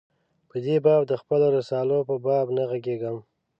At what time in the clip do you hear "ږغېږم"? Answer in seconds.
2.69-3.17